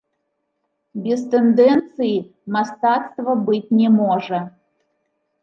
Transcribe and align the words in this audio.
Без 1.03 1.21
тэндэнцыі 1.33 2.15
мастацтва 2.57 3.31
быць 3.51 3.73
не 3.83 3.93
можа. 4.01 4.39